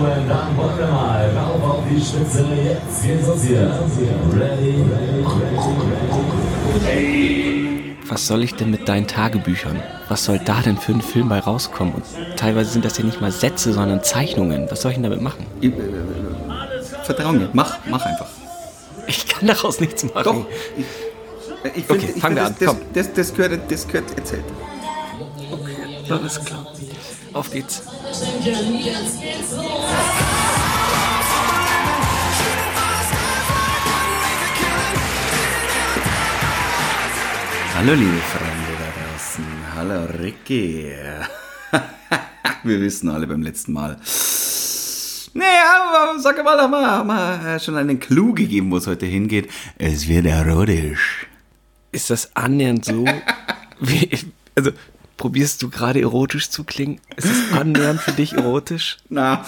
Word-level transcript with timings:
Gentlemen, 0.00 0.28
dann 0.28 0.56
wollen 0.56 0.78
wir 0.78 0.86
mal 0.86 1.30
rauf 1.36 1.62
auf 1.62 1.84
die 1.90 2.00
Spitze. 2.00 2.46
Jetzt 2.64 3.02
geht's 3.02 3.26
los 3.26 3.42
hier. 3.44 3.70
Ready? 4.32 4.84
Was 8.08 8.26
soll 8.26 8.42
ich 8.42 8.54
denn 8.54 8.70
mit 8.70 8.88
deinen 8.88 9.06
Tagebüchern? 9.06 9.80
Was 10.08 10.24
soll 10.24 10.38
da 10.38 10.60
denn 10.62 10.78
für 10.78 10.92
ein 10.92 11.02
Film 11.02 11.28
bei 11.28 11.38
rauskommen? 11.38 11.94
Und 11.94 12.04
teilweise 12.36 12.70
sind 12.70 12.84
das 12.84 12.98
ja 12.98 13.04
nicht 13.04 13.20
mal 13.20 13.30
Sätze, 13.30 13.72
sondern 13.72 14.02
Zeichnungen. 14.02 14.68
Was 14.70 14.82
soll 14.82 14.92
ich 14.92 14.96
denn 14.96 15.04
damit 15.04 15.20
machen? 15.20 15.46
Äh, 15.60 15.70
vertrau 17.04 17.32
mir, 17.32 17.50
mach, 17.52 17.78
mach 17.88 18.04
einfach. 18.04 18.28
Ich 19.06 19.28
kann 19.28 19.46
daraus 19.46 19.80
nichts 19.80 20.04
machen. 20.04 20.24
Doch. 20.24 20.46
Ich, 20.76 20.84
ich 21.76 21.84
find, 21.84 22.02
Okay, 22.02 22.20
fangen 22.20 22.36
wir 22.36 22.42
das, 22.42 22.50
an, 22.50 22.56
komm. 22.66 22.78
Das, 22.94 23.06
das, 23.08 23.14
das, 23.14 23.34
gehört, 23.34 23.70
das 23.70 23.86
gehört 23.86 24.18
erzählt. 24.18 24.44
Alles 26.08 26.44
klar. 26.44 26.66
Auf 27.32 27.50
geht's. 27.50 27.82
Hallo 28.12 28.24
liebe 37.94 38.20
Freunde 38.32 38.72
da 38.80 38.88
draußen. 38.98 39.46
Hallo 39.76 39.98
Ricky. 40.20 40.90
Wir 42.64 42.78
wissen 42.80 43.08
alle 43.10 43.28
beim 43.28 43.42
letzten 43.42 43.74
Mal. 43.74 43.96
Naja, 45.34 46.16
sag 46.18 46.42
mal, 46.42 46.60
haben 46.60 46.72
wir, 46.72 46.90
haben 46.90 47.44
wir 47.44 47.60
schon 47.60 47.76
einen 47.76 48.00
Clou 48.00 48.34
gegeben, 48.34 48.72
wo 48.72 48.78
es 48.78 48.88
heute 48.88 49.06
hingeht. 49.06 49.48
Es 49.78 50.08
wird 50.08 50.26
erotisch. 50.26 51.28
Ist 51.92 52.10
das 52.10 52.34
annähernd 52.34 52.84
so? 52.84 53.04
wie, 53.80 54.10
also, 54.56 54.72
probierst 55.20 55.62
du 55.62 55.68
gerade 55.68 56.00
erotisch 56.00 56.48
zu 56.48 56.64
klingen? 56.64 56.98
Ist 57.16 57.26
es 57.26 57.52
annähernd 57.52 58.00
für 58.00 58.12
dich 58.12 58.32
erotisch? 58.32 58.96
Na, 59.10 59.44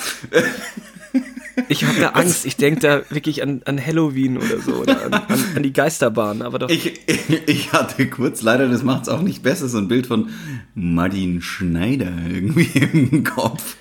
Ich 1.68 1.84
habe 1.84 1.98
da 1.98 2.10
Angst. 2.10 2.44
Ich 2.44 2.56
denke 2.56 2.80
da 2.80 3.02
wirklich 3.10 3.42
an, 3.42 3.62
an 3.64 3.84
Halloween 3.84 4.36
oder 4.36 4.60
so. 4.60 4.74
Oder 4.74 5.04
an, 5.04 5.14
an, 5.14 5.44
an 5.56 5.62
die 5.62 5.72
Geisterbahn. 5.72 6.42
Aber 6.42 6.58
doch. 6.58 6.68
ich, 6.68 7.08
ich, 7.08 7.48
ich 7.48 7.72
hatte 7.72 8.06
kurz, 8.08 8.42
leider, 8.42 8.68
das 8.68 8.82
macht 8.82 9.02
es 9.02 9.08
auch 9.08 9.22
nicht 9.22 9.42
besser, 9.42 9.68
so 9.68 9.78
ein 9.78 9.88
Bild 9.88 10.06
von 10.06 10.30
Martin 10.74 11.40
Schneider 11.40 12.12
irgendwie 12.28 12.78
im 12.78 13.24
Kopf. 13.24 13.76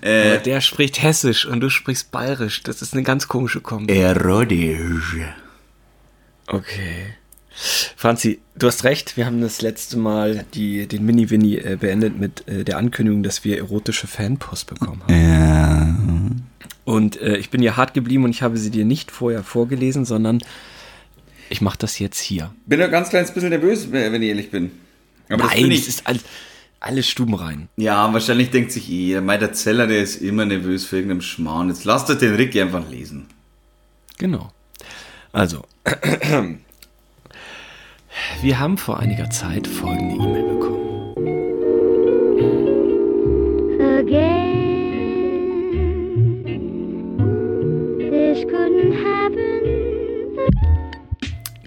Äh, 0.00 0.32
aber 0.32 0.38
der 0.38 0.60
spricht 0.62 1.02
hessisch 1.02 1.46
und 1.46 1.60
du 1.60 1.68
sprichst 1.68 2.10
bayerisch. 2.10 2.62
Das 2.62 2.80
ist 2.80 2.94
eine 2.94 3.02
ganz 3.02 3.28
komische 3.28 3.60
Kombi. 3.60 3.92
erotisch. 3.94 5.16
Okay. 6.46 7.16
Franzi, 7.96 8.40
du 8.56 8.66
hast 8.66 8.84
recht. 8.84 9.16
Wir 9.16 9.26
haben 9.26 9.40
das 9.40 9.62
letzte 9.62 9.96
Mal 9.96 10.44
die, 10.54 10.86
den 10.86 11.06
Mini-Winnie 11.06 11.58
äh, 11.58 11.76
beendet 11.76 12.18
mit 12.18 12.46
äh, 12.48 12.64
der 12.64 12.78
Ankündigung, 12.78 13.22
dass 13.22 13.44
wir 13.44 13.58
erotische 13.58 14.06
Fanpost 14.06 14.66
bekommen 14.66 15.02
haben. 15.02 15.14
Ja. 15.14 15.96
Und 16.84 17.20
äh, 17.20 17.36
ich 17.36 17.50
bin 17.50 17.62
ja 17.62 17.76
hart 17.76 17.94
geblieben 17.94 18.24
und 18.24 18.30
ich 18.30 18.42
habe 18.42 18.58
sie 18.58 18.70
dir 18.70 18.84
nicht 18.84 19.10
vorher 19.10 19.42
vorgelesen, 19.42 20.04
sondern 20.04 20.40
ich 21.48 21.60
mache 21.60 21.78
das 21.78 21.98
jetzt 21.98 22.20
hier. 22.20 22.54
Bin 22.66 22.80
ein 22.82 22.90
ganz 22.90 23.10
kleines 23.10 23.32
bisschen 23.32 23.50
nervös, 23.50 23.90
wenn 23.90 24.22
ich 24.22 24.28
ehrlich 24.28 24.50
bin. 24.50 24.72
Aber 25.28 25.44
das 25.44 25.54
bin 25.54 25.62
Nein, 25.62 25.70
ich. 25.70 25.82
es 25.82 25.88
ist 25.88 26.06
alles, 26.06 26.22
alles 26.80 27.08
stubenrein. 27.08 27.68
Ja, 27.76 28.12
wahrscheinlich 28.12 28.50
denkt 28.50 28.72
sich 28.72 28.88
mein 29.22 29.40
der 29.40 29.52
Zeller, 29.52 29.86
der 29.86 30.02
ist 30.02 30.16
immer 30.16 30.44
nervös 30.44 30.84
für 30.84 30.96
irgendeinen 30.96 31.22
Schmarrn. 31.22 31.68
Jetzt 31.68 31.84
lasst 31.84 32.10
euch 32.10 32.18
den 32.18 32.34
Ricky 32.34 32.60
einfach 32.60 32.88
lesen. 32.90 33.26
Genau. 34.18 34.52
Also, 35.32 35.64
wir 38.44 38.58
haben 38.58 38.76
vor 38.76 39.00
einiger 39.00 39.30
Zeit 39.30 39.66
folgende 39.66 40.16
E-Mail 40.16 40.42
bekommen. 40.42 40.74
again. 43.98 44.44
This 47.98 48.44
couldn't 48.46 48.94
happen. 49.02 49.62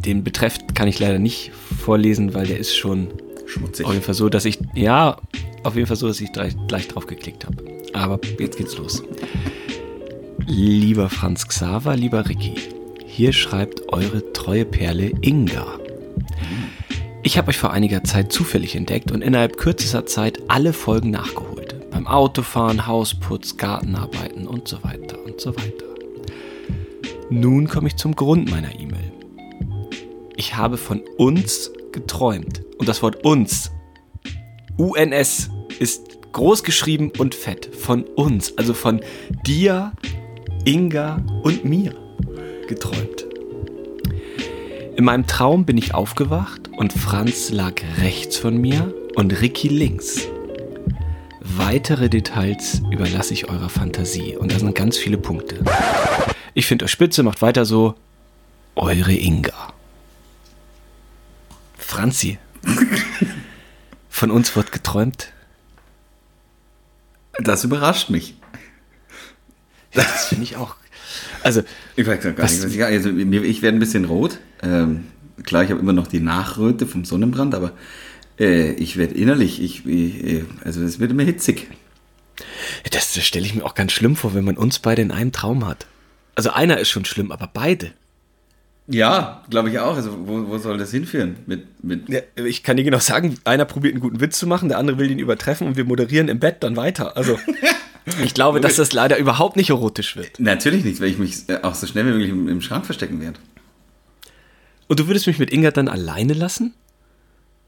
Den 0.06 0.23
Betreff 0.23 0.59
kann 0.75 0.88
ich 0.88 1.00
leider 1.00 1.18
nicht 1.18 1.52
vorlesen, 1.52 2.35
weil 2.35 2.46
der 2.46 2.59
ist 2.59 2.78
schon 2.78 3.07
Schmutzig. 3.47 3.85
auf 3.88 3.94
jeden 3.94 4.06
Fall 4.06 4.13
so, 4.13 4.29
dass 4.29 4.46
ich, 4.46 4.59
ja, 4.75 5.18
auf 5.63 5.75
jeden 5.75 5.88
Fall 5.88 5.97
so, 5.97 6.07
dass 6.07 6.22
ich 6.22 6.31
gleich, 6.31 6.53
gleich 6.68 6.88
drauf 6.88 7.07
geklickt 7.07 7.47
habe. 7.47 7.57
Aber 7.94 8.19
jetzt 8.40 8.56
geht's 8.56 8.78
los. 8.78 9.02
Lieber 10.46 11.09
Franz 11.09 11.47
Xaver, 11.47 11.96
lieber 11.96 12.29
Ricky, 12.29 12.53
hier 13.06 13.34
schreibt 13.34 13.91
eure 13.91 14.31
treue 14.31 14.63
Perle 14.63 15.12
Inga. 15.22 15.79
Ich 17.28 17.38
habe 17.38 17.50
euch 17.50 17.58
vor 17.58 17.72
einiger 17.72 18.06
Zeit 18.06 18.32
zufällig 18.32 18.78
entdeckt 18.78 19.12
und 19.12 19.22
innerhalb 19.22 19.58
kürzester 19.58 20.06
Zeit 20.06 20.44
alle 20.48 20.72
Folgen 20.72 21.10
nachgeholt. 21.10 21.76
Beim 21.92 22.08
Autofahren, 22.08 22.88
Hausputz, 22.88 23.58
Gartenarbeiten 23.58 24.48
und 24.48 24.70
so 24.70 24.82
weiter 24.82 25.22
und 25.26 25.42
so 25.42 25.54
weiter. 25.54 25.86
Nun 27.30 27.68
komme 27.68 27.90
ich 27.90 27.98
zum 27.98 28.16
Grund 28.16 28.50
meiner 28.50 28.74
E-Mail. 28.80 29.12
Ich 30.38 30.56
habe 30.56 30.78
von 30.78 31.02
uns 31.18 31.70
geträumt. 31.92 32.64
Und 32.78 32.88
das 32.88 33.04
Wort 33.04 33.26
uns, 33.26 33.72
UNS, 34.78 35.50
ist 35.80 36.32
groß 36.32 36.64
geschrieben 36.64 37.12
und 37.18 37.36
fett. 37.36 37.76
Von 37.76 38.06
uns, 38.06 38.58
also 38.58 38.74
von 38.74 39.02
dir, 39.46 39.92
Inga 40.64 41.22
und 41.44 41.66
mir 41.66 41.94
geträumt. 42.70 43.27
In 44.97 45.06
meinem 45.06 45.28
Traum 45.28 45.63
bin 45.63 45.78
ich 45.78 45.94
aufgewacht 45.94 46.69
und 46.75 46.91
Franz 46.91 47.52
lag 47.52 47.74
rechts 48.00 48.35
von 48.35 48.58
mir 48.58 48.96
und 49.13 49.41
Ricky 49.41 49.68
links. 49.68 50.28
Weitere 51.40 52.09
Details 52.09 52.81
überlasse 52.90 53.35
ich 53.35 53.47
eurer 53.47 53.69
Fantasie 53.69 54.35
und 54.35 54.52
da 54.52 54.58
sind 54.58 54.74
ganz 54.74 54.97
viele 54.97 55.19
Punkte. 55.19 55.63
Ich 56.56 56.66
finde 56.66 56.85
euch 56.85 56.91
spitze, 56.91 57.22
macht 57.22 57.44
weiter 57.44 57.63
so. 57.63 57.94
Eure 58.75 59.13
Inga. 59.13 59.72
Franzi. 61.78 62.40
Von 64.09 64.31
uns 64.31 64.56
wird 64.56 64.72
geträumt. 64.72 65.31
Das 67.38 67.64
überrascht 67.64 68.09
mich. 68.09 68.35
Das 69.94 70.25
finde 70.25 70.44
ich 70.44 70.58
auch. 70.58 70.75
Also, 71.44 71.61
Ich 71.95 72.05
weiß 72.07 72.22
gar 72.22 72.29
nicht, 72.31 72.39
Was- 72.39 72.63
ich, 72.63 72.83
also, 72.83 73.09
ich 73.09 73.61
werde 73.61 73.78
ein 73.78 73.79
bisschen 73.79 74.05
rot. 74.05 74.39
Ähm, 74.63 75.05
klar, 75.44 75.63
ich 75.63 75.69
habe 75.72 75.79
immer 75.79 75.94
noch 75.94 76.07
die 76.07 76.19
Nachröte 76.19 76.85
vom 76.88 77.05
Sonnenbrand, 77.05 77.55
aber 77.55 77.72
äh, 78.39 78.72
ich 78.73 78.97
werde 78.97 79.13
innerlich, 79.16 79.61
ich, 79.61 79.85
ich, 79.85 80.23
äh, 80.23 80.45
also 80.63 80.81
es 80.83 81.00
wird 81.00 81.11
immer 81.11 81.23
hitzig. 81.23 81.67
das, 82.91 83.13
das 83.13 83.23
stelle 83.25 83.45
ich 83.45 83.55
mir 83.55 83.63
auch 83.66 83.75
ganz 83.75 83.91
schlimm 83.91 84.16
vor, 84.16 84.33
wenn 84.33 84.44
man 84.45 84.57
uns 84.57 84.79
beide 84.79 85.01
in 85.01 85.11
einem 85.11 85.31
Traum 85.31 85.66
hat. 85.67 85.88
Also 86.35 86.51
einer 86.51 86.78
ist 86.79 86.89
schon 86.89 87.05
schlimm, 87.05 87.31
aber 87.31 87.49
beide. 87.51 87.91
Ja, 88.89 89.44
glaube 89.49 89.69
ich 89.69 89.79
auch. 89.79 89.95
Also 89.95 90.16
wo, 90.28 90.47
wo 90.47 90.57
soll 90.59 90.78
das 90.78 90.91
hinführen? 90.91 91.35
Mit, 91.45 91.84
mit 91.84 92.07
Ja, 92.09 92.22
ich 92.35 92.63
kann 92.63 92.78
dir 92.78 92.84
genau 92.84 92.99
sagen, 92.99 93.38
einer 93.44 93.66
probiert 93.66 93.94
einen 93.95 94.01
guten 94.01 94.22
Witz 94.22 94.39
zu 94.39 94.47
machen, 94.47 94.69
der 94.69 94.78
andere 94.78 94.97
will 94.97 95.11
ihn 95.11 95.19
übertreffen 95.19 95.67
und 95.67 95.75
wir 95.75 95.84
moderieren 95.84 96.29
im 96.29 96.39
Bett 96.39 96.57
dann 96.63 96.75
weiter. 96.78 97.17
Also, 97.17 97.38
ich 98.23 98.34
glaube, 98.34 98.62
dass 98.62 98.75
das 98.75 98.94
leider 98.94 99.18
überhaupt 99.18 99.56
nicht 99.56 99.69
erotisch 99.69 100.16
wird. 100.16 100.40
Natürlich 100.40 100.84
nicht, 100.84 101.01
weil 101.01 101.09
ich 101.09 101.18
mich 101.18 101.50
äh, 101.50 101.59
auch 101.63 101.75
so 101.75 101.88
schnell 101.88 102.06
wie 102.06 102.12
möglich 102.12 102.29
im, 102.29 102.47
im 102.47 102.62
Schrank 102.62 102.85
verstecken 102.85 103.19
werde. 103.22 103.40
Und 104.88 105.00
du 105.00 105.07
würdest 105.07 105.28
mich 105.28 105.40
mit 105.40 105.51
Inga 105.51 105.72
dann 105.72 105.88
alleine 105.90 106.34
lassen? 106.34 106.73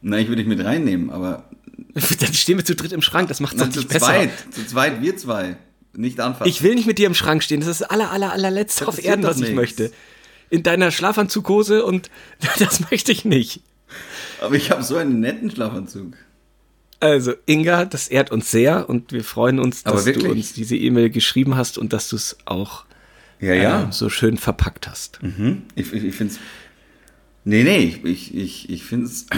Nein, 0.01 0.21
ich 0.21 0.27
würde 0.29 0.43
dich 0.43 0.47
mit 0.47 0.63
reinnehmen, 0.65 1.09
aber 1.09 1.49
Dann 2.19 2.33
stehen 2.33 2.57
wir 2.57 2.65
zu 2.65 2.75
dritt 2.75 2.91
im 2.91 3.01
Schrank, 3.01 3.29
das 3.29 3.39
macht 3.39 3.55
es 3.55 3.69
zu 3.71 3.79
nicht 3.79 3.89
besser. 3.89 4.05
zweit, 4.05 4.31
zu 4.51 4.65
zweit, 4.65 5.01
wir 5.01 5.17
zwei. 5.17 5.57
Nicht 5.93 6.19
anfassen. 6.19 6.47
Ich 6.49 6.61
will 6.61 6.75
nicht 6.75 6.85
mit 6.85 6.99
dir 6.99 7.07
im 7.07 7.15
Schrank 7.15 7.43
stehen, 7.43 7.61
das 7.61 7.69
ist 7.69 7.81
das 7.81 7.89
aller, 7.89 8.11
aller, 8.11 8.31
allerletzte 8.31 8.87
auf 8.87 8.95
passiert 8.95 9.07
Erden, 9.11 9.23
was 9.23 9.37
ich 9.37 9.41
nichts. 9.41 9.55
möchte. 9.55 9.91
In 10.49 10.63
deiner 10.63 10.91
Schlafanzughose 10.91 11.83
und 11.83 12.09
das 12.59 12.91
möchte 12.91 13.11
ich 13.11 13.25
nicht. 13.25 13.61
aber 14.39 14.55
ich 14.55 14.71
habe 14.71 14.83
so 14.83 14.97
einen 14.97 15.19
netten 15.19 15.49
Schlafanzug. 15.49 16.13
Also, 16.99 17.33
Inga, 17.45 17.85
das 17.85 18.07
ehrt 18.09 18.31
uns 18.31 18.51
sehr 18.51 18.89
und 18.89 19.11
wir 19.13 19.23
freuen 19.23 19.59
uns, 19.59 19.83
dass 19.83 20.03
du 20.03 20.29
uns 20.29 20.53
diese 20.53 20.75
E-Mail 20.75 21.09
geschrieben 21.09 21.55
hast 21.55 21.77
und 21.77 21.93
dass 21.93 22.09
du 22.09 22.17
es 22.17 22.37
auch 22.45 22.85
Ja, 23.39 23.53
ja. 23.53 23.83
äh, 23.83 23.91
so 23.91 24.09
schön 24.09 24.37
verpackt 24.37 24.87
hast. 24.87 25.21
Mhm. 25.23 25.63
Ich, 25.75 25.93
ich, 25.93 26.03
ich 26.03 26.15
finde 26.15 26.33
es. 26.33 26.39
Nee, 27.45 27.63
nee, 27.63 27.77
ich, 27.77 28.03
ich, 28.03 28.35
ich, 28.35 28.69
ich 28.69 28.83
finde 28.83 29.07
es. 29.07 29.25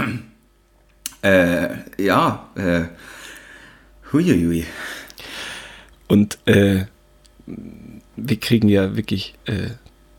Äh, 1.23 1.77
ja, 2.03 2.49
äh. 2.55 2.85
Huiuiui. 4.11 4.65
Und 6.07 6.39
äh, 6.47 6.85
wir 8.15 8.39
kriegen 8.39 8.69
ja 8.69 8.95
wirklich 8.95 9.35
äh, 9.45 9.69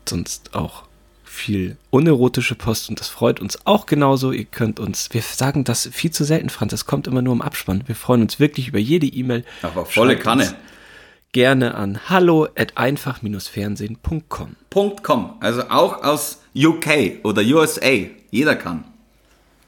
sonst 0.07 0.55
auch 0.55 0.83
viel 1.33 1.77
unerotische 1.89 2.55
Post 2.55 2.89
und 2.89 2.99
das 2.99 3.09
freut 3.09 3.39
uns 3.39 3.65
auch 3.65 3.87
genauso. 3.87 4.31
Ihr 4.31 4.45
könnt 4.45 4.79
uns, 4.79 5.09
wir 5.11 5.21
sagen 5.21 5.63
das 5.63 5.89
viel 5.91 6.11
zu 6.11 6.23
selten, 6.23 6.49
Franz, 6.49 6.71
das 6.71 6.85
kommt 6.85 7.07
immer 7.07 7.21
nur 7.21 7.33
im 7.33 7.41
Abspann. 7.41 7.83
Wir 7.87 7.95
freuen 7.95 8.21
uns 8.21 8.39
wirklich 8.39 8.67
über 8.67 8.79
jede 8.79 9.07
E-Mail. 9.07 9.43
Aber 9.63 9.85
volle 9.85 10.13
Schreibt 10.13 10.23
Kanne. 10.23 10.55
Gerne 11.31 11.73
an 11.73 12.07
hallo 12.07 12.47
at 12.55 12.77
einfach-fernsehen.com. 12.77 14.55
.com. 15.01 15.33
Also 15.39 15.63
auch 15.69 16.03
aus 16.03 16.41
UK 16.55 17.23
oder 17.23 17.41
USA. 17.41 18.05
Jeder 18.29 18.55
kann. 18.55 18.83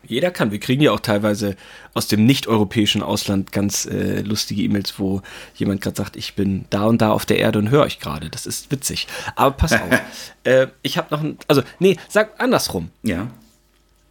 Jeder 0.08 0.32
kann. 0.32 0.52
Wir 0.52 0.60
kriegen 0.60 0.82
ja 0.82 0.92
auch 0.92 1.00
teilweise 1.00 1.56
aus 1.94 2.08
dem 2.08 2.26
nicht-europäischen 2.26 3.02
Ausland 3.02 3.52
ganz 3.52 3.86
äh, 3.86 4.22
lustige 4.22 4.62
E-Mails, 4.64 5.00
wo 5.00 5.22
jemand 5.56 5.82
gerade 5.82 5.96
sagt, 5.98 6.16
ich 6.16 6.36
bin 6.36 6.66
da 6.70 6.86
und 6.86 7.02
da 7.02 7.12
auf 7.12 7.26
der 7.26 7.38
Erde 7.40 7.60
und 7.60 7.70
höre 7.70 7.84
euch 7.84 8.00
gerade. 8.00 8.30
Das 8.30 8.46
ist 8.46 8.72
witzig. 8.72 9.08
Aber 9.36 9.56
pass 9.56 9.74
auf. 9.74 10.02
äh, 10.44 10.68
ich 10.82 10.98
habe 10.98 11.08
noch 11.14 11.22
ein, 11.24 11.38
also 11.48 11.62
nee, 11.80 11.98
sag 12.10 12.40
andersrum. 12.40 12.90
Ja. 13.04 13.28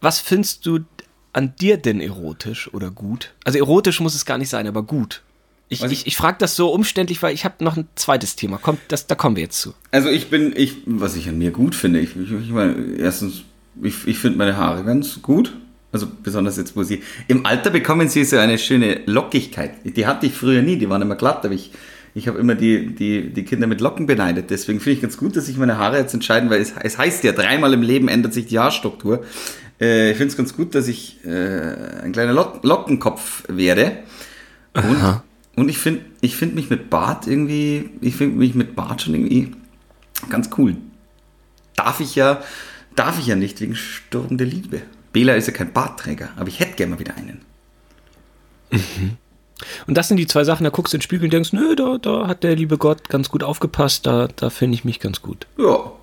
Was 0.01 0.19
findest 0.19 0.65
du 0.65 0.79
an 1.33 1.53
dir 1.59 1.77
denn 1.77 1.99
erotisch 2.01 2.73
oder 2.73 2.91
gut? 2.91 3.33
Also 3.43 3.57
erotisch 3.59 3.99
muss 3.99 4.15
es 4.15 4.25
gar 4.25 4.37
nicht 4.37 4.49
sein, 4.49 4.67
aber 4.67 4.83
gut. 4.83 5.21
Ich, 5.67 5.81
Was- 5.81 5.91
ich, 5.91 6.05
ich 6.05 6.15
frage 6.15 6.37
das 6.39 6.55
so 6.55 6.71
umständlich, 6.71 7.21
weil 7.23 7.33
ich 7.33 7.43
habe 7.43 7.63
noch 7.63 7.75
ein 7.75 7.87
zweites 7.95 8.35
Thema. 8.35 8.57
Kommt, 8.57 8.79
das, 8.89 9.07
da 9.07 9.15
kommen 9.15 9.35
wir 9.35 9.43
jetzt 9.43 9.59
zu. 9.59 9.73
Also 9.91 10.09
ich 10.09 10.29
bin, 10.29 10.53
ich, 10.55 10.75
was 10.85 11.15
ich 11.15 11.27
an 11.27 11.37
mir 11.39 11.51
gut 11.51 11.73
finde, 11.73 11.99
ich, 11.99 12.15
ich, 12.15 12.31
ich 12.31 12.49
meine, 12.51 12.75
erstens, 12.97 13.41
ich, 13.81 14.05
ich 14.07 14.19
finde 14.19 14.37
meine 14.37 14.57
Haare 14.57 14.83
ganz 14.83 15.21
gut. 15.23 15.53
Also 15.91 16.07
besonders 16.23 16.57
jetzt, 16.57 16.75
wo 16.75 16.83
sie, 16.83 17.03
im 17.27 17.45
Alter 17.45 17.69
bekommen 17.69 18.09
sie 18.09 18.25
so 18.25 18.37
eine 18.37 18.57
schöne 18.57 19.01
Lockigkeit. 19.05 19.75
Die 19.85 20.05
hatte 20.05 20.25
ich 20.25 20.33
früher 20.33 20.61
nie, 20.61 20.77
die 20.77 20.89
waren 20.89 21.01
immer 21.01 21.15
glatt, 21.15 21.45
aber 21.45 21.53
ich, 21.53 21.71
ich 22.13 22.27
habe 22.27 22.37
immer 22.39 22.55
die, 22.55 22.93
die, 22.93 23.29
die 23.31 23.43
Kinder 23.43 23.67
mit 23.67 23.81
Locken 23.81 24.05
beneidet. 24.05 24.49
Deswegen 24.49 24.79
finde 24.79 24.95
ich 24.95 25.01
ganz 25.01 25.17
gut, 25.17 25.35
dass 25.35 25.45
sich 25.45 25.57
meine 25.57 25.77
Haare 25.77 25.97
jetzt 25.97 26.13
entscheiden, 26.13 26.49
weil 26.49 26.61
es, 26.61 26.73
es 26.81 26.97
heißt 26.97 27.23
ja, 27.23 27.31
dreimal 27.31 27.73
im 27.73 27.81
Leben 27.81 28.07
ändert 28.07 28.33
sich 28.33 28.45
die 28.45 28.59
Haarstruktur. 28.59 29.23
Äh, 29.79 30.11
ich 30.11 30.17
finde 30.17 30.31
es 30.31 30.37
ganz 30.37 30.55
gut, 30.55 30.75
dass 30.75 30.87
ich 30.87 31.23
äh, 31.25 32.01
ein 32.03 32.11
kleiner 32.11 32.33
Lock 32.33 32.63
Lockenkopf 32.63 33.43
werde. 33.47 33.99
Und, 34.73 35.21
und 35.55 35.69
ich 35.69 35.77
finde 35.77 36.01
ich 36.21 36.35
find 36.35 36.55
mich 36.55 36.69
mit 36.69 36.89
Bart 36.89 37.27
irgendwie, 37.27 37.89
ich 38.01 38.15
finde 38.15 38.37
mich 38.37 38.55
mit 38.55 38.75
Bart 38.75 39.01
schon 39.01 39.13
irgendwie 39.15 39.51
ganz 40.29 40.49
cool. 40.57 40.75
Darf 41.75 41.99
ich 41.99 42.15
ja, 42.15 42.41
darf 42.95 43.19
ich 43.19 43.27
ja 43.27 43.35
nicht 43.35 43.61
wegen 43.61 43.75
Sturm 43.75 44.37
der 44.37 44.47
Liebe. 44.47 44.81
Bela 45.15 45.33
ist 45.35 45.47
ja 45.47 45.53
kein 45.53 45.71
Bartträger, 45.71 46.31
aber 46.35 46.49
ich 46.49 46.59
hätte 46.59 46.75
gerne 46.75 46.95
mal 46.95 46.99
wieder 46.99 47.15
einen. 47.15 47.39
Und 49.87 49.97
das 49.97 50.09
sind 50.09 50.17
die 50.17 50.27
zwei 50.27 50.43
Sachen, 50.43 50.65
da 50.65 50.69
guckst 50.69 50.91
du 50.91 50.97
in 50.97 50.99
den 50.99 51.03
Spiegel 51.03 51.23
und 51.23 51.31
denkst, 51.31 51.53
nö, 51.53 51.73
da, 51.73 51.97
da 51.97 52.27
hat 52.27 52.43
der 52.43 52.57
liebe 52.57 52.77
Gott 52.77 53.07
ganz 53.07 53.29
gut 53.29 53.41
aufgepasst, 53.41 54.05
da, 54.05 54.27
da 54.35 54.49
finde 54.49 54.75
ich 54.75 54.83
mich 54.83 54.99
ganz 54.99 55.21
gut. 55.21 55.47
Ja. 55.57 55.93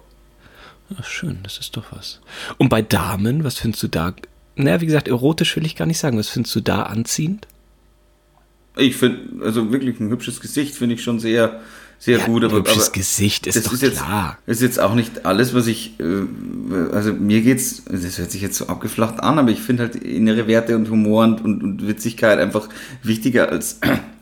Ach, 0.98 1.04
schön, 1.04 1.40
das 1.42 1.58
ist 1.58 1.76
doch 1.76 1.84
was. 1.90 2.22
Und 2.56 2.70
bei 2.70 2.80
Damen, 2.80 3.44
was 3.44 3.58
findest 3.58 3.82
du 3.82 3.88
da? 3.88 4.14
Na, 4.56 4.80
wie 4.80 4.86
gesagt, 4.86 5.08
erotisch 5.08 5.56
will 5.56 5.66
ich 5.66 5.76
gar 5.76 5.84
nicht 5.84 5.98
sagen. 5.98 6.16
Was 6.16 6.30
findest 6.30 6.56
du 6.56 6.60
da 6.60 6.84
anziehend? 6.84 7.46
Ich 8.78 8.96
finde, 8.96 9.44
also 9.44 9.72
wirklich 9.72 10.00
ein 10.00 10.08
hübsches 10.08 10.40
Gesicht 10.40 10.74
finde 10.74 10.94
ich 10.94 11.02
schon 11.02 11.20
sehr, 11.20 11.60
sehr 12.02 12.18
Ja, 12.18 12.26
gut. 12.26 12.42
Aber, 12.42 12.56
aber 12.56 12.90
Gesicht 12.92 13.46
ist 13.46 13.64
doch 13.64 13.80
jetzt, 13.80 13.98
klar. 13.98 14.36
ist 14.46 14.60
jetzt 14.60 14.80
auch 14.80 14.96
nicht 14.96 15.24
alles, 15.24 15.54
was 15.54 15.68
ich, 15.68 16.00
äh, 16.00 16.24
also 16.92 17.12
mir 17.12 17.42
geht's, 17.42 17.84
das 17.88 18.18
hört 18.18 18.32
sich 18.32 18.42
jetzt 18.42 18.56
so 18.56 18.66
abgeflacht 18.66 19.20
an, 19.20 19.38
aber 19.38 19.52
ich 19.52 19.60
finde 19.60 19.84
halt 19.84 19.94
innere 19.94 20.48
Werte 20.48 20.74
und 20.74 20.90
Humor 20.90 21.22
und, 21.22 21.44
und, 21.44 21.62
und 21.62 21.86
Witzigkeit 21.86 22.40
einfach 22.40 22.68
wichtiger 23.04 23.50
als 23.50 23.78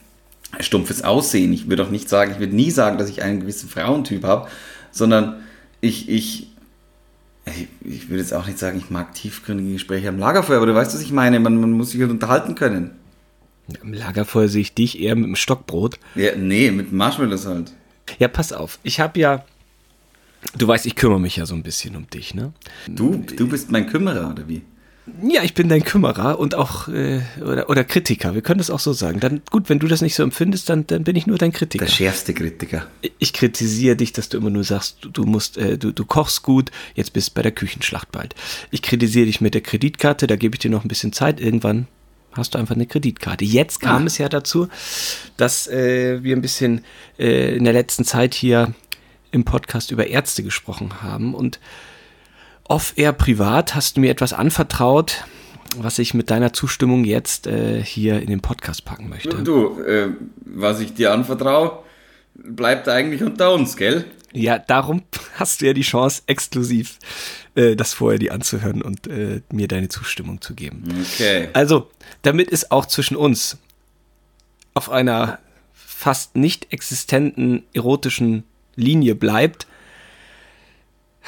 stumpfes 0.61 1.05
Aussehen. 1.05 1.55
Ich 1.55 1.71
würde 1.71 1.82
auch 1.82 1.91
nicht 1.91 2.11
sagen, 2.11 2.32
ich 2.32 2.38
würde 2.38 2.55
nie 2.55 2.71
sagen, 2.71 2.99
dass 2.99 3.09
ich 3.09 3.23
einen 3.23 3.41
gewissen 3.41 3.71
Frauentyp 3.71 4.25
habe, 4.25 4.49
sondern 4.93 5.37
ich, 5.81 6.11
ich, 6.11 6.49
ich, 7.47 7.69
ich 7.81 8.11
würde 8.11 8.21
jetzt 8.21 8.35
auch 8.35 8.47
nicht 8.47 8.59
sagen, 8.59 8.77
ich 8.77 8.91
mag 8.91 9.15
tiefgründige 9.15 9.73
Gespräche 9.73 10.11
am 10.11 10.19
Lagerfeuer, 10.19 10.59
aber 10.59 10.67
du 10.67 10.75
weißt, 10.75 10.93
was 10.93 11.00
ich 11.00 11.12
meine. 11.12 11.41
Man, 11.41 11.59
man 11.59 11.73
muss 11.73 11.93
sich 11.93 12.00
halt 12.03 12.11
unterhalten 12.11 12.56
können. 12.56 12.91
Im 13.82 13.93
Lagerfeuer 13.93 14.49
sehe 14.49 14.62
ich 14.62 14.75
dich 14.75 15.00
eher 15.00 15.14
mit 15.17 15.26
dem 15.26 15.37
Stockbrot. 15.37 15.99
Ja, 16.14 16.34
nee, 16.37 16.70
mit 16.70 16.93
Marshmallows 16.93 17.46
halt. 17.46 17.72
Ja, 18.19 18.28
pass 18.28 18.52
auf. 18.52 18.78
Ich 18.82 19.00
habe 19.00 19.19
ja, 19.20 19.44
du 20.56 20.67
weißt, 20.67 20.87
ich 20.87 20.96
kümmere 20.96 21.20
mich 21.20 21.37
ja 21.37 21.46
so 21.46 21.55
ein 21.55 21.62
bisschen 21.62 21.96
um 21.96 22.08
dich, 22.11 22.34
ne? 22.34 22.52
Du, 22.88 23.25
du 23.37 23.49
bist 23.49 23.70
mein 23.70 23.87
Kümmerer, 23.87 24.31
oder 24.31 24.49
wie? 24.49 24.62
Ja, 25.22 25.43
ich 25.43 25.55
bin 25.55 25.69
dein 25.69 25.82
Kümmerer 25.82 26.38
und 26.38 26.55
auch, 26.55 26.88
äh, 26.88 27.20
oder, 27.40 27.69
oder 27.69 27.84
Kritiker. 27.84 28.34
Wir 28.34 28.43
können 28.43 28.58
das 28.58 28.70
auch 28.70 28.78
so 28.78 28.93
sagen. 28.93 29.19
Dann, 29.19 29.43
gut, 29.50 29.69
wenn 29.69 29.78
du 29.78 29.88
das 29.88 30.02
nicht 30.02 30.14
so 30.14 30.22
empfindest, 30.22 30.69
dann, 30.69 30.87
dann 30.87 31.05
bin 31.05 31.17
ich 31.17 31.26
nur 31.26 31.38
dein 31.38 31.52
Kritiker. 31.52 31.84
Der 31.84 31.90
schärfste 31.90 32.32
Kritiker. 32.32 32.87
Ich 33.19 33.32
kritisiere 33.32 33.96
dich, 33.96 34.12
dass 34.12 34.28
du 34.28 34.38
immer 34.38 34.50
nur 34.50 34.62
sagst, 34.62 34.99
du, 35.00 35.08
du 35.08 35.25
musst, 35.25 35.56
äh, 35.56 35.78
du, 35.78 35.93
du 35.93 36.05
kochst 36.05 36.43
gut, 36.43 36.70
jetzt 36.94 37.12
bist 37.12 37.31
du 37.31 37.34
bei 37.34 37.43
der 37.43 37.52
Küchenschlacht 37.52 38.12
bald. 38.12 38.34
Ich 38.70 38.82
kritisiere 38.82 39.26
dich 39.26 39.40
mit 39.40 39.55
der 39.55 39.62
Kreditkarte, 39.62 40.26
da 40.26 40.37
gebe 40.37 40.55
ich 40.55 40.61
dir 40.61 40.70
noch 40.70 40.84
ein 40.84 40.88
bisschen 40.88 41.12
Zeit. 41.12 41.40
Irgendwann 41.40 41.88
hast 42.32 42.55
du 42.55 42.59
einfach 42.59 42.75
eine 42.75 42.87
Kreditkarte. 42.87 43.44
Jetzt 43.44 43.81
kam 43.81 44.03
Ah. 44.05 44.06
es 44.06 44.19
ja 44.19 44.29
dazu, 44.29 44.69
dass 45.37 45.67
äh, 45.69 46.23
wir 46.23 46.37
ein 46.37 46.43
bisschen 46.43 46.85
äh, 47.19 47.56
in 47.56 47.65
der 47.65 47.73
letzten 47.73 48.05
Zeit 48.05 48.35
hier 48.35 48.73
im 49.32 49.44
Podcast 49.44 49.91
über 49.91 50.06
Ärzte 50.06 50.43
gesprochen 50.43 51.03
haben 51.03 51.35
und 51.35 51.61
off-air 52.65 53.12
privat 53.12 53.75
hast 53.75 53.97
du 53.97 54.00
mir 54.00 54.11
etwas 54.11 54.32
anvertraut, 54.32 55.25
was 55.77 55.99
ich 55.99 56.15
mit 56.15 56.31
deiner 56.31 56.53
Zustimmung 56.53 57.05
jetzt 57.05 57.47
äh, 57.47 57.82
hier 57.82 58.21
in 58.21 58.27
den 58.29 58.41
Podcast 58.41 58.85
packen 58.85 59.09
möchte. 59.09 59.43
Du, 59.43 59.81
äh, 59.82 60.09
was 60.44 60.81
ich 60.81 60.94
dir 60.94 61.12
anvertraue, 61.12 61.79
bleibt 62.35 62.88
eigentlich 62.88 63.23
unter 63.23 63.53
uns, 63.53 63.77
gell? 63.77 64.05
Ja, 64.32 64.59
darum 64.59 65.03
hast 65.35 65.61
du 65.61 65.67
ja 65.67 65.73
die 65.73 65.82
Chance, 65.82 66.23
exklusiv 66.27 66.99
äh, 67.55 67.77
das 67.77 67.93
vorher 67.94 68.19
dir 68.19 68.32
anzuhören 68.32 68.82
und 68.82 69.06
äh, 69.06 69.43
mir 69.53 69.69
deine 69.69 69.88
Zustimmung 69.88 70.41
zu 70.41 70.55
geben. 70.55 70.85
Okay. 71.15 71.49
Also, 71.53 71.91
damit 72.23 72.53
es 72.53 72.71
auch 72.71 72.87
zwischen 72.87 73.17
uns 73.17 73.59
auf 74.75 74.91
einer 74.91 75.38
fast 75.73 76.37
nicht 76.37 76.73
existenten 76.73 77.65
erotischen 77.75 78.44
Linie 78.77 79.15
bleibt, 79.15 79.67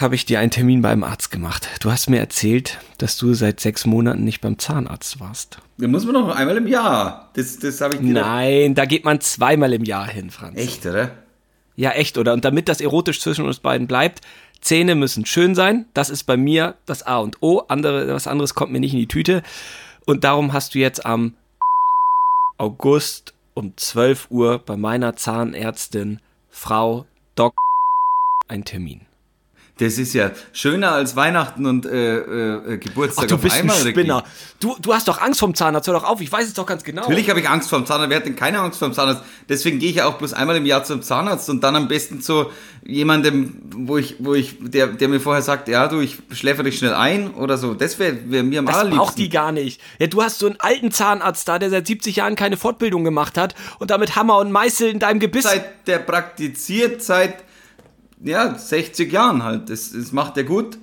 habe 0.03 0.15
ich 0.15 0.27
dir 0.27 0.41
einen 0.41 0.51
Termin 0.51 0.83
beim 0.83 1.05
Arzt 1.05 1.31
gemacht. 1.31 1.69
Du 1.81 1.91
hast 1.91 2.11
mir 2.11 2.19
erzählt, 2.19 2.79
dass 2.99 3.17
du 3.17 3.35
seit 3.35 3.61
sechs 3.61 3.87
Monaten 3.87 4.25
nicht 4.25 4.41
beim 4.41 4.59
Zahnarzt 4.59 5.21
warst. 5.21 5.59
Da 5.79 5.89
muss 5.89 6.05
man 6.05 6.15
noch 6.15 6.35
einmal 6.35 6.57
im 6.57 6.67
Jahr. 6.67 7.31
Das, 7.35 7.59
das 7.59 7.81
habe 7.81 7.95
ich 7.95 8.01
Nein, 8.03 8.75
da 8.75 8.85
geht 8.85 9.05
man 9.05 9.21
zweimal 9.21 9.73
im 9.73 9.85
Jahr 9.85 10.09
hin, 10.09 10.31
Franz. 10.31 10.59
Echt, 10.59 10.85
oder? 10.85 11.13
Ja, 11.77 11.93
echt, 11.93 12.19
oder? 12.19 12.33
Und 12.33 12.45
damit 12.45 12.69
das 12.69 12.81
erotisch 12.81 13.21
zwischen 13.21 13.47
uns 13.47 13.61
beiden 13.61 13.87
bleibt, 13.87 14.21
Zähne 14.61 14.95
müssen 14.95 15.27
schön 15.27 15.55
sein. 15.55 15.87
Das 15.95 16.11
ist 16.11 16.25
bei 16.25 16.37
mir 16.37 16.75
das 16.87 17.03
A 17.05 17.19
und 17.19 17.43
O. 17.43 17.61
Andere, 17.69 18.13
was 18.13 18.27
anderes 18.27 18.55
kommt 18.55 18.73
mir 18.73 18.81
nicht 18.81 18.93
in 18.93 19.01
die 19.01 19.09
Tüte. 19.09 19.43
Und 20.05 20.25
darum 20.25 20.53
hast 20.53 20.75
du 20.75 20.79
jetzt 20.79 21.07
am 21.07 21.35
August 22.59 23.35
um 23.55 23.77
12 23.77 24.29
Uhr 24.31 24.59
bei 24.59 24.77
meiner 24.77 25.17
Zahnärztin 25.17 26.21
Frau 26.49 27.07
Doc 27.35 27.55
einen 28.49 28.65
Termin. 28.65 29.03
Das 29.79 29.97
ist 29.97 30.13
ja 30.13 30.31
schöner 30.53 30.93
als 30.93 31.17
Weihnachten 31.17 31.65
und 31.65 31.87
äh, 31.87 32.19
äh, 32.19 32.77
Geburtstag 32.77 33.25
Ach, 33.25 33.29
du 33.29 33.39
bist 33.39 33.55
ein 33.57 33.63
einmal. 33.63 33.77
Ricky. 33.79 33.91
Spinner. 34.01 34.23
Du, 34.61 34.77
du 34.81 34.93
hast 34.93 35.09
doch 35.09 35.21
Angst 35.21 35.41
vom 35.41 35.55
Zahnarzt. 35.55 35.89
Hör 35.89 35.95
doch 35.95 36.05
auf, 36.05 36.21
ich 36.21 36.31
weiß 36.31 36.47
es 36.47 36.53
doch 36.55 36.67
ganz 36.67 36.85
genau. 36.85 37.03
Natürlich 37.03 37.31
habe 37.31 37.41
ich 37.41 37.49
Angst 37.49 37.71
vor 37.71 37.79
dem 37.81 37.87
Zahnarzt. 37.87 38.11
Wer 38.11 38.19
hat 38.19 38.27
denn 38.27 38.37
keine 38.37 38.61
Angst 38.61 38.79
vor 38.79 38.89
dem 38.89 38.95
Zahnarzt? 38.95 39.23
Deswegen 39.49 39.79
gehe 39.79 39.89
ich 39.89 39.97
ja 39.97 40.07
auch 40.07 40.19
bloß 40.19 40.35
einmal 40.35 40.57
im 40.57 40.67
Jahr 40.67 40.85
zum 40.85 41.01
Zahnarzt 41.01 41.49
und 41.49 41.65
dann 41.65 41.75
am 41.75 41.89
besten 41.89 42.21
zu 42.21 42.51
jemandem, 42.85 43.63
wo 43.75 43.97
ich, 43.97 44.17
wo 44.19 44.35
ich, 44.35 44.57
der, 44.61 44.89
der 44.89 45.09
mir 45.09 45.21
vorher 45.21 45.43
sagt, 45.43 45.69
ja, 45.69 45.89
du, 45.89 46.01
ich 46.01 46.19
schläfer 46.33 46.63
dich 46.63 46.77
schnell 46.79 46.95
ein 46.95 47.33
oder 47.33 47.57
so. 47.57 47.73
Das 47.73 47.99
wäre 47.99 48.19
wär 48.27 48.43
mir 48.43 48.59
am 48.59 48.67
Das 48.67 48.77
allerliebsten. 48.77 49.05
braucht 49.07 49.19
die 49.19 49.31
gar 49.31 49.53
nicht. 49.53 49.81
Ja, 49.99 50.07
du 50.07 50.23
hast 50.23 50.39
so 50.39 50.47
einen 50.47 50.61
alten 50.61 50.93
Zahnarzt 50.93 51.49
da, 51.49 51.59
der 51.59 51.71
seit 51.71 51.87
70 51.87 52.17
Jahren 52.17 52.37
keine 52.37 52.59
Fortbildung 52.59 53.05
gemacht 53.05 53.39
hat 53.39 53.55
und 53.79 53.91
damit 53.91 54.17
Hammer 54.17 54.37
und 54.39 54.53
Meißel 54.53 54.91
in 54.91 54.99
deinem 54.99 55.19
Gebiss. 55.19 55.45
seit 55.45 55.87
der 55.89 55.99
praktiziert 55.99 57.03
seit 57.03 57.37
ja, 58.25 58.57
60 58.59 59.13
Jahren 59.13 59.43
halt. 59.43 59.69
Das, 59.71 59.93
das 59.93 60.13
macht 60.13 60.37
er 60.37 60.45
gut. 60.45 60.79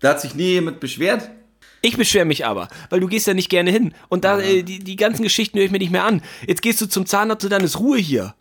Da 0.00 0.10
hat 0.10 0.20
sich 0.20 0.34
nie 0.34 0.48
jemand 0.52 0.80
beschwert. 0.80 1.30
Ich 1.80 1.96
beschwere 1.96 2.24
mich 2.24 2.46
aber, 2.46 2.68
weil 2.88 3.00
du 3.00 3.08
gehst 3.08 3.26
ja 3.26 3.34
nicht 3.34 3.50
gerne 3.50 3.70
hin. 3.70 3.94
Und 4.08 4.24
da, 4.24 4.40
äh, 4.40 4.62
die, 4.62 4.78
die 4.78 4.96
ganzen 4.96 5.22
Geschichten 5.22 5.58
höre 5.58 5.66
ich 5.66 5.70
mir 5.70 5.78
nicht 5.78 5.92
mehr 5.92 6.04
an. 6.04 6.22
Jetzt 6.46 6.62
gehst 6.62 6.80
du 6.80 6.86
zum 6.86 7.04
Zahnarzt 7.06 7.44
und 7.44 7.50
dann 7.50 7.62
ist 7.64 7.78
Ruhe 7.78 7.98
hier. 7.98 8.34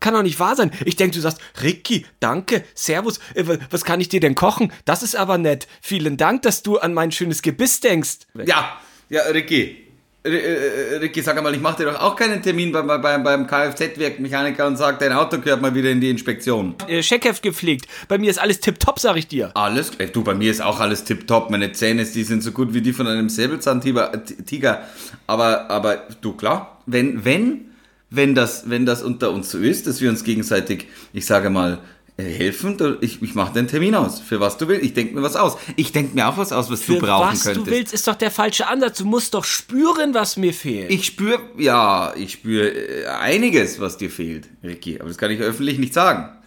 Kann 0.00 0.14
doch 0.14 0.22
nicht 0.22 0.40
wahr 0.40 0.56
sein. 0.56 0.70
Ich 0.86 0.96
denke, 0.96 1.14
du 1.14 1.20
sagst, 1.20 1.40
Ricky, 1.62 2.06
danke, 2.20 2.64
Servus, 2.74 3.20
äh, 3.34 3.46
wa- 3.46 3.58
was 3.68 3.84
kann 3.84 4.00
ich 4.00 4.08
dir 4.08 4.20
denn 4.20 4.34
kochen? 4.34 4.72
Das 4.86 5.02
ist 5.02 5.14
aber 5.14 5.36
nett. 5.36 5.68
Vielen 5.82 6.16
Dank, 6.16 6.40
dass 6.40 6.62
du 6.62 6.78
an 6.78 6.94
mein 6.94 7.12
schönes 7.12 7.42
Gebiss 7.42 7.80
denkst. 7.80 8.20
Ja, 8.46 8.78
ja, 9.10 9.22
Ricky. 9.24 9.88
R 10.22 10.32
äh, 10.32 10.96
Ricky, 10.96 11.22
sag 11.22 11.42
mal, 11.42 11.54
ich 11.54 11.60
mache 11.62 11.78
dir 11.78 11.90
doch 11.90 12.00
auch 12.00 12.14
keinen 12.14 12.42
Termin 12.42 12.72
beim, 12.72 12.86
beim, 12.86 13.22
beim 13.22 13.46
Kfz-Werkmechaniker 13.46 14.66
und 14.66 14.76
sag, 14.76 14.98
dein 14.98 15.14
Auto 15.14 15.38
gehört 15.38 15.62
mal 15.62 15.74
wieder 15.74 15.90
in 15.90 16.00
die 16.00 16.10
Inspektion. 16.10 16.74
Äh, 16.88 17.02
Scheckheft 17.02 17.42
gepflegt. 17.42 17.86
Bei 18.06 18.18
mir 18.18 18.30
ist 18.30 18.38
alles 18.38 18.60
tipptopp, 18.60 18.98
sag 18.98 19.16
ich 19.16 19.28
dir. 19.28 19.50
Alles, 19.54 19.92
äh, 19.96 20.08
du, 20.08 20.22
bei 20.22 20.34
mir 20.34 20.50
ist 20.50 20.60
auch 20.60 20.78
alles 20.78 21.04
tipptopp. 21.04 21.48
Meine 21.48 21.72
Zähne, 21.72 22.04
die 22.04 22.24
sind 22.24 22.42
so 22.42 22.52
gut 22.52 22.74
wie 22.74 22.82
die 22.82 22.92
von 22.92 23.06
einem 23.06 23.30
Säbelzahntiger. 23.30 24.12
äh, 24.12 24.18
Tiger. 24.44 24.82
Aber, 25.26 25.70
aber 25.70 26.02
du, 26.20 26.34
klar, 26.34 26.82
wenn, 26.84 27.24
wenn, 27.24 27.70
wenn 28.10 28.34
das, 28.34 28.68
wenn 28.68 28.84
das 28.84 29.02
unter 29.02 29.30
uns 29.30 29.50
so 29.50 29.56
ist, 29.56 29.86
dass 29.86 30.02
wir 30.02 30.10
uns 30.10 30.22
gegenseitig, 30.22 30.88
ich 31.14 31.24
sage 31.24 31.48
mal, 31.48 31.74
äh, 31.74 31.78
helfen, 32.20 32.76
da- 32.76 32.96
ich, 33.00 33.22
ich 33.22 33.34
mache 33.34 33.52
den 33.54 33.66
Termin 33.68 33.94
aus. 33.94 34.20
Für 34.20 34.40
was 34.40 34.56
du 34.58 34.68
willst. 34.68 34.84
Ich 34.84 34.94
denke 34.94 35.14
mir 35.14 35.22
was 35.22 35.36
aus. 35.36 35.56
Ich 35.76 35.92
denke 35.92 36.14
mir 36.14 36.28
auch 36.28 36.36
was 36.36 36.52
aus, 36.52 36.70
was 36.70 36.82
Für 36.82 36.94
du 36.94 37.00
brauchen 37.00 37.32
was 37.32 37.44
könntest. 37.44 37.66
du 37.66 37.70
willst, 37.70 37.92
ist 37.94 38.06
doch 38.06 38.14
der 38.16 38.30
falsche 38.30 38.66
Ansatz. 38.68 38.98
Du 38.98 39.04
musst 39.04 39.34
doch 39.34 39.44
spüren, 39.44 40.14
was 40.14 40.36
mir 40.36 40.52
fehlt. 40.54 40.90
Ich 40.90 41.06
spüre, 41.06 41.40
ja, 41.58 42.12
ich 42.16 42.32
spüre 42.32 42.68
äh, 42.68 43.06
einiges, 43.06 43.80
was 43.80 43.96
dir 43.96 44.10
fehlt, 44.10 44.48
Ricky. 44.62 44.98
Aber 45.00 45.08
das 45.08 45.18
kann 45.18 45.30
ich 45.30 45.40
öffentlich 45.40 45.78
nicht 45.78 45.94
sagen. 45.94 46.28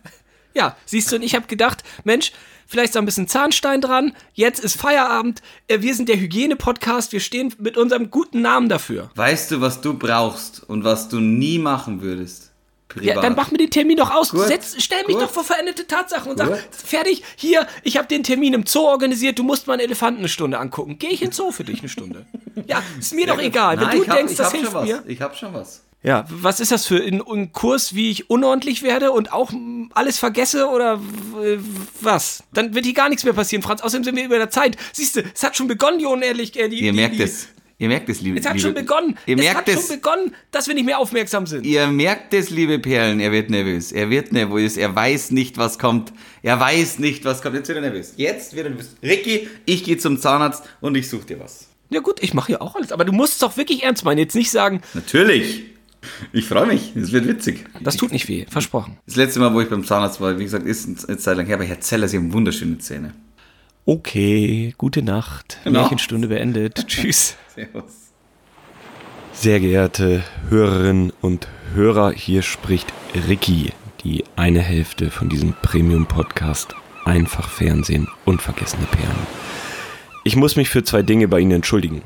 Ja, 0.55 0.77
siehst 0.85 1.11
du, 1.11 1.15
und 1.15 1.23
ich 1.23 1.33
habe 1.33 1.47
gedacht, 1.47 1.81
Mensch, 2.03 2.31
vielleicht 2.67 2.89
ist 2.89 2.95
da 2.95 2.99
ein 2.99 3.05
bisschen 3.07 3.27
Zahnstein 3.27 3.81
dran, 3.81 4.13
jetzt 4.35 4.63
ist 4.63 4.79
Feierabend, 4.79 5.41
äh, 5.67 5.81
wir 5.81 5.95
sind 5.95 6.09
der 6.09 6.19
Hygiene-Podcast, 6.19 7.11
wir 7.11 7.21
stehen 7.21 7.51
mit 7.57 7.75
unserem 7.75 8.11
guten 8.11 8.43
Namen 8.43 8.69
dafür. 8.69 9.09
Weißt 9.15 9.49
du, 9.49 9.61
was 9.61 9.81
du 9.81 9.95
brauchst 9.95 10.61
und 10.69 10.83
was 10.83 11.09
du 11.09 11.19
nie 11.19 11.57
machen 11.57 12.03
würdest? 12.03 12.52
Ja, 13.01 13.19
dann 13.21 13.35
mach 13.35 13.51
mir 13.51 13.57
den 13.57 13.69
Termin 13.69 13.97
doch 13.97 14.11
aus. 14.13 14.29
Gut. 14.31 14.47
Setz, 14.47 14.75
stell 14.79 14.99
mich 15.07 15.15
Gut. 15.15 15.23
doch 15.25 15.29
vor 15.31 15.43
veränderte 15.43 15.87
Tatsachen 15.87 16.31
und 16.31 16.37
sag, 16.37 16.49
Gut. 16.49 16.59
fertig, 16.71 17.23
hier, 17.35 17.65
ich 17.83 17.97
habe 17.97 18.07
den 18.07 18.23
Termin 18.23 18.53
im 18.53 18.65
Zoo 18.65 18.81
organisiert, 18.87 19.39
du 19.39 19.43
musst 19.43 19.67
mal 19.67 19.73
einen 19.73 19.81
Elefanten 19.83 20.19
eine 20.19 20.29
Stunde 20.29 20.59
angucken. 20.59 20.97
Geh 20.99 21.07
ich 21.07 21.21
in 21.21 21.29
den 21.29 21.33
Zoo 21.33 21.51
für 21.51 21.63
dich 21.63 21.79
eine 21.79 21.89
Stunde. 21.89 22.25
Ja, 22.67 22.81
ist 22.99 23.13
mir 23.13 23.27
doch 23.33 23.39
egal. 23.39 23.77
Wenn 23.79 23.87
Nein, 23.87 23.97
du 23.97 24.03
ich 24.03 24.09
hab- 24.09 24.17
denkst, 24.17 24.35
das 24.35 24.51
hilft 24.51 24.65
schon 24.67 24.73
was. 24.75 24.85
mir. 24.87 25.03
Ich 25.07 25.21
hab 25.21 25.37
schon 25.37 25.53
was. 25.53 25.81
Ja, 26.05 26.25
was 26.29 26.59
ist 26.59 26.71
das 26.73 26.85
für 26.85 26.97
ein, 27.01 27.21
ein 27.25 27.53
Kurs, 27.53 27.95
wie 27.95 28.11
ich 28.11 28.29
unordentlich 28.29 28.83
werde 28.83 29.11
und 29.13 29.31
auch 29.31 29.51
alles 29.93 30.19
vergesse 30.19 30.67
oder 30.67 30.99
was? 32.01 32.43
Dann 32.53 32.73
wird 32.75 32.85
hier 32.85 32.93
gar 32.93 33.09
nichts 33.09 33.23
mehr 33.23 33.33
passieren, 33.33 33.63
Franz. 33.63 33.81
Außerdem 33.81 34.03
sind 34.03 34.15
wir 34.17 34.25
über 34.25 34.37
der 34.37 34.49
Zeit. 34.49 34.75
Siehst 34.91 35.15
du, 35.15 35.23
es 35.33 35.43
hat 35.43 35.55
schon 35.55 35.67
begonnen, 35.67 35.99
die 35.99 36.05
unehrlich. 36.05 36.57
Äh, 36.59 36.67
die, 36.69 36.77
Ihr 36.83 36.91
die, 36.91 36.97
merkt 36.97 37.15
die, 37.17 37.23
es. 37.23 37.47
Ihr 37.83 37.89
merkt 37.89 38.07
es, 38.07 38.21
liebe 38.21 38.39
Es 38.39 38.45
hat 38.45 38.53
liebe, 38.53 38.61
schon 38.67 38.73
begonnen. 38.75 39.17
Ihr 39.25 39.35
es 39.35 39.43
merkt 39.43 39.57
hat 39.57 39.67
es. 39.67 39.87
schon 39.87 39.97
begonnen, 39.97 40.33
dass 40.51 40.69
wir 40.69 40.73
nicht 40.73 40.85
mehr 40.85 40.99
aufmerksam 40.99 41.45
sind. 41.45 41.65
Ihr 41.65 41.85
merkt 41.87 42.33
es, 42.33 42.49
liebe 42.49 42.79
Perlen, 42.79 43.19
er 43.19 43.33
wird 43.33 43.49
nervös. 43.49 43.91
Er 43.91 44.09
wird 44.09 44.31
nervös. 44.31 44.77
Er 44.77 44.95
weiß 44.95 45.31
nicht, 45.31 45.57
was 45.57 45.77
kommt. 45.77 46.13
Er 46.43 46.57
weiß 46.57 46.99
nicht, 46.99 47.25
was 47.25 47.41
kommt. 47.41 47.55
Jetzt 47.55 47.67
wird 47.67 47.79
er 47.79 47.81
nervös. 47.81 48.13
Jetzt 48.15 48.55
wird 48.55 48.67
er 48.67 48.69
nervös. 48.69 48.95
Ricky, 49.03 49.49
ich 49.65 49.83
gehe 49.83 49.97
zum 49.97 50.17
Zahnarzt 50.17 50.63
und 50.79 50.95
ich 50.95 51.09
suche 51.09 51.25
dir 51.25 51.41
was. 51.41 51.67
Ja 51.89 51.99
gut, 51.99 52.23
ich 52.23 52.33
mache 52.33 52.53
ja 52.53 52.61
auch 52.61 52.77
alles, 52.77 52.93
aber 52.93 53.03
du 53.03 53.11
musst 53.11 53.33
es 53.33 53.39
doch 53.39 53.57
wirklich 53.57 53.83
ernst 53.83 54.05
meinen. 54.05 54.19
Jetzt 54.19 54.35
nicht 54.35 54.49
sagen, 54.49 54.79
Natürlich. 54.93 55.65
Ich 56.31 56.45
freue 56.45 56.67
mich. 56.67 56.95
Es 56.95 57.11
wird 57.11 57.27
witzig. 57.27 57.65
das 57.81 57.97
tut 57.97 58.13
nicht 58.13 58.29
weh, 58.29 58.45
versprochen. 58.49 58.97
Das 59.07 59.17
letzte 59.17 59.41
Mal, 59.41 59.53
wo 59.53 59.59
ich 59.59 59.69
beim 59.69 59.83
Zahnarzt 59.85 60.21
war, 60.21 60.39
wie 60.39 60.43
gesagt, 60.45 60.65
ist 60.65 60.87
eine 61.09 61.17
Zeit 61.17 61.35
lang 61.35 61.47
her, 61.47 61.55
aber 61.55 61.65
Herr 61.65 61.81
Zeller, 61.81 62.07
Sie 62.07 62.15
haben 62.15 62.31
wunderschöne 62.31 62.77
Zähne. 62.77 63.13
Okay, 63.85 64.73
gute 64.77 65.01
Nacht. 65.01 65.59
Genau. 65.65 65.81
Märchenstunde 65.81 66.29
beendet. 66.29 66.75
Tschüss. 66.87 67.35
Servus. 67.53 68.11
Sehr 69.33 69.59
geehrte 69.59 70.23
Hörerinnen 70.47 71.11
und 71.19 71.49
Hörer, 71.73 72.11
hier 72.13 72.43
spricht 72.43 72.93
Ricky, 73.27 73.73
die 74.03 74.23
eine 74.37 74.61
Hälfte 74.61 75.11
von 75.11 75.27
diesem 75.27 75.53
Premium-Podcast 75.61 76.75
Einfach 77.03 77.49
Fernsehen, 77.49 78.07
unvergessene 78.23 78.85
Perlen. 78.85 79.27
Ich 80.23 80.37
muss 80.37 80.55
mich 80.55 80.69
für 80.69 80.85
zwei 80.85 81.01
Dinge 81.01 81.27
bei 81.27 81.41
Ihnen 81.41 81.51
entschuldigen. 81.51 82.03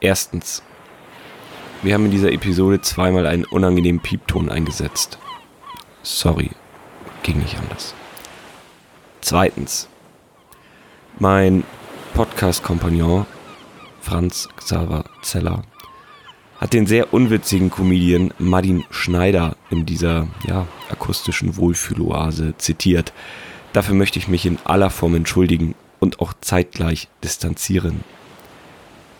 Erstens, 0.00 0.62
wir 1.82 1.94
haben 1.94 2.04
in 2.04 2.10
dieser 2.10 2.32
Episode 2.32 2.82
zweimal 2.82 3.24
einen 3.26 3.46
unangenehmen 3.46 4.02
Piepton 4.02 4.50
eingesetzt. 4.50 5.18
Sorry, 6.02 6.50
ging 7.22 7.38
nicht 7.38 7.56
anders. 7.56 7.94
Zweitens, 9.22 9.88
mein 11.18 11.64
Podcast-Kompagnon 12.14 13.26
Franz 14.00 14.48
Xaver 14.56 15.04
Zeller 15.22 15.62
hat 16.60 16.72
den 16.72 16.86
sehr 16.86 17.12
unwitzigen 17.14 17.70
Comedian 17.70 18.34
Martin 18.38 18.84
Schneider 18.90 19.56
in 19.70 19.86
dieser 19.86 20.28
ja, 20.46 20.66
akustischen 20.90 21.56
Wohlfühloase 21.56 22.54
zitiert. 22.58 23.12
Dafür 23.72 23.94
möchte 23.94 24.18
ich 24.18 24.28
mich 24.28 24.44
in 24.46 24.58
aller 24.64 24.90
Form 24.90 25.14
entschuldigen 25.14 25.74
und 26.00 26.20
auch 26.20 26.34
zeitgleich 26.40 27.08
distanzieren. 27.22 28.02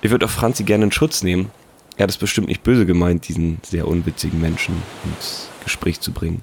Ich 0.01 0.11
würde 0.11 0.27
auch 0.27 0.31
Franzi 0.31 0.65
gerne 0.65 0.85
in 0.85 0.93
Schutz 0.93 1.23
nehmen. 1.23 1.51
Er 1.97 2.05
hat 2.05 2.11
es 2.11 2.19
bestimmt 2.19 2.49
nicht 2.49 2.63
böse 2.63 2.87
gemeint, 2.87 3.29
diesen 3.29 3.59
sehr 3.63 3.89
unwitzigen 3.89 4.41
Menschen 4.41 4.75
ins 5.05 5.49
Gespräch 5.65 6.01
zu 6.01 6.13
bringen. 6.13 6.43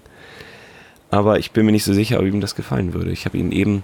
Aber 1.09 1.39
ich 1.39 1.51
bin 1.51 1.65
mir 1.65 1.71
nicht 1.71 1.85
so 1.85 1.93
sicher, 1.93 2.19
ob 2.19 2.25
ihm 2.25 2.41
das 2.41 2.55
gefallen 2.55 2.93
würde. 2.93 3.11
Ich 3.11 3.25
habe 3.25 3.37
ihn 3.37 3.51
eben 3.51 3.83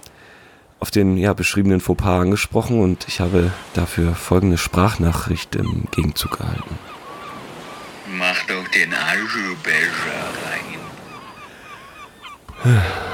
auf 0.82 0.90
den 0.90 1.16
ja, 1.16 1.32
beschriebenen 1.32 1.80
Fauxpas 1.80 2.22
angesprochen 2.22 2.80
und 2.80 3.06
ich 3.06 3.20
habe 3.20 3.52
dafür 3.72 4.16
folgende 4.16 4.58
Sprachnachricht 4.58 5.54
im 5.54 5.84
Gegenzug 5.92 6.40
erhalten. 6.40 6.76
Mach 8.18 8.42
doch 8.48 8.66
den 8.74 8.92
Aschenbecher 8.92 10.26
rein. 12.64 12.82